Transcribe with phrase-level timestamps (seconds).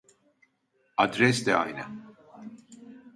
[0.97, 1.85] Adres de aynı